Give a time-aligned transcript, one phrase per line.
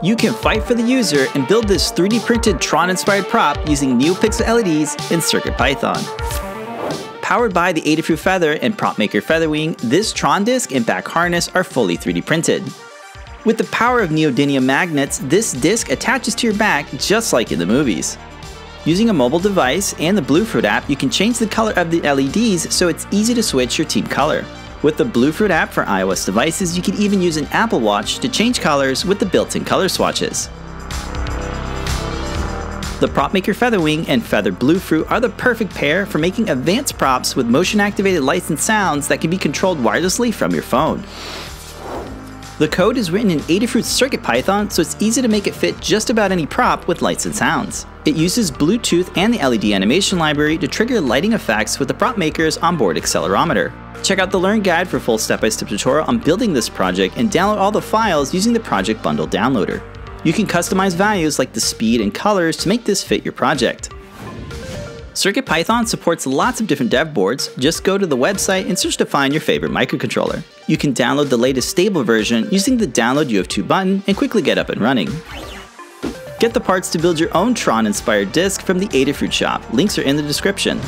[0.00, 3.98] You can fight for the user and build this 3D printed Tron inspired prop using
[3.98, 7.20] NeoPixel LEDs in CircuitPython.
[7.20, 11.64] Powered by the Adafruit Feather and PropMaker Featherwing, this Tron disc and back harness are
[11.64, 12.62] fully 3D printed.
[13.44, 17.58] With the power of neodymium magnets, this disc attaches to your back just like in
[17.58, 18.16] the movies.
[18.84, 22.02] Using a mobile device and the Bluefruit app, you can change the color of the
[22.02, 24.44] LEDs so it's easy to switch your team color.
[24.80, 28.28] With the Bluefruit app for iOS devices, you can even use an Apple Watch to
[28.28, 30.48] change colors with the built-in color swatches.
[33.00, 37.46] The PropMaker Featherwing and Feather Bluefruit are the perfect pair for making advanced props with
[37.46, 41.02] motion-activated lights and sounds that can be controlled wirelessly from your phone.
[42.58, 46.10] The code is written in Adafruit CircuitPython, so it's easy to make it fit just
[46.10, 47.86] about any prop with lights and sounds.
[48.04, 52.18] It uses Bluetooth and the LED animation library to trigger lighting effects with the prop
[52.18, 53.72] maker's onboard accelerometer.
[54.02, 57.30] Check out the Learn Guide for full step-by-step -step tutorial on building this project and
[57.30, 59.80] download all the files using the Project Bundle downloader.
[60.24, 63.90] You can customize values like the speed and colors to make this fit your project.
[65.18, 67.52] CircuitPython supports lots of different dev boards.
[67.56, 70.44] Just go to the website and search to find your favorite microcontroller.
[70.68, 74.58] You can download the latest stable version using the Download UF2 button and quickly get
[74.58, 75.08] up and running.
[76.38, 79.60] Get the parts to build your own Tron-inspired disc from the Adafruit shop.
[79.72, 80.78] Links are in the description.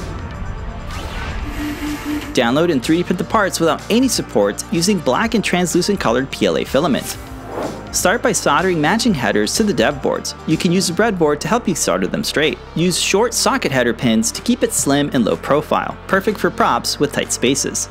[2.31, 6.63] Download and 3D print the parts without any support using black and translucent colored PLA
[6.63, 7.19] filament.
[7.93, 10.37] Start by soldering matching headers to the dev boards.
[10.47, 12.57] You can use a breadboard to help you solder them straight.
[12.77, 17.01] Use short socket header pins to keep it slim and low profile, perfect for props
[17.01, 17.89] with tight spaces.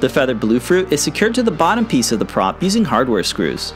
[0.00, 3.74] The feather Bluefruit is secured to the bottom piece of the prop using hardware screws.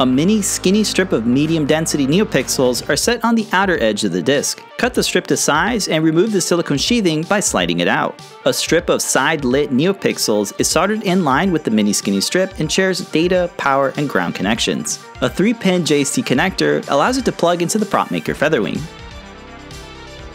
[0.00, 4.10] A mini skinny strip of medium density neopixels are set on the outer edge of
[4.10, 4.60] the disc.
[4.76, 8.20] Cut the strip to size and remove the silicone sheathing by sliding it out.
[8.44, 12.58] A strip of side lit neopixels is soldered in line with the mini skinny strip
[12.58, 14.98] and shares data, power, and ground connections.
[15.20, 18.82] A 3-pin JST connector allows it to plug into the PropMaker Featherwing.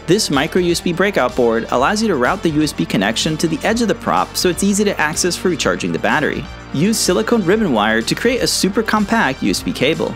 [0.06, 3.82] This micro USB breakout board allows you to route the USB connection to the edge
[3.82, 6.46] of the prop so it's easy to access for recharging the battery.
[6.72, 10.14] Use silicone ribbon wire to create a super compact USB cable.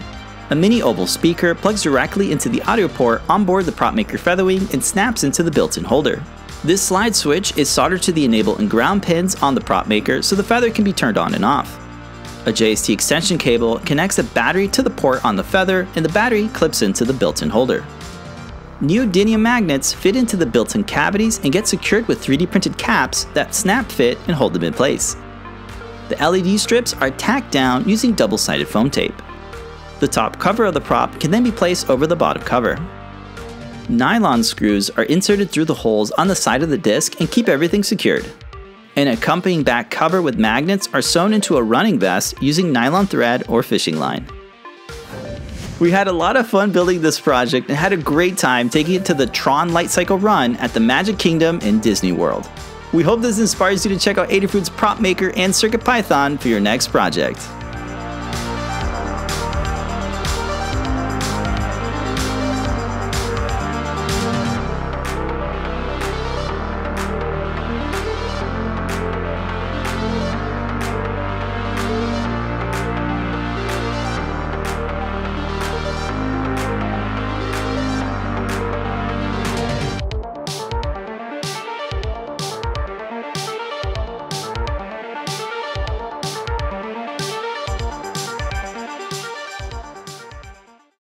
[0.51, 4.85] A mini oval speaker plugs directly into the audio port onboard the PropMaker Featherwing and
[4.85, 6.23] snaps into the built-in holder.
[6.63, 10.37] This slide switch is soldered to the enable and ground pins on the PropMaker so
[10.37, 11.77] the feather can be turned on and off.
[12.47, 16.13] A JST extension cable connects the battery to the port on the feather and the
[16.13, 17.85] battery clips into the built-in holder.
[18.81, 23.25] New neodymium magnets fit into the built-in cavities and get secured with 3D printed caps
[23.35, 25.17] that snap fit and hold them in place.
[26.09, 29.15] The LED strips are tacked down using double-sided foam tape.
[30.01, 32.79] The top cover of the prop can then be placed over the bottom cover.
[33.89, 37.49] Nylon screws are inserted through the holes on the side of the disc and keep
[37.49, 38.31] everything secured.
[38.97, 43.45] An accompanying back cover with magnets are sewn into a running vest using nylon thread
[43.49, 44.27] or fishing line.
[45.81, 48.95] We had a lot of fun building this project and had a great time taking
[48.95, 52.49] it to the Tron Light Cycle run at the Magic Kingdom in Disney World.
[52.95, 56.61] We hope this inspires you to check out Adafruit's prop maker and CircuitPython for your
[56.61, 57.41] next project.